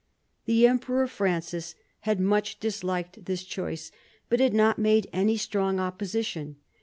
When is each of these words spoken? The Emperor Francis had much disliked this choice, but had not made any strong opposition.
The 0.45 0.65
Emperor 0.65 1.05
Francis 1.05 1.75
had 1.99 2.19
much 2.19 2.59
disliked 2.59 3.25
this 3.25 3.43
choice, 3.43 3.91
but 4.29 4.39
had 4.39 4.55
not 4.55 4.79
made 4.79 5.05
any 5.13 5.37
strong 5.37 5.79
opposition. 5.79 6.55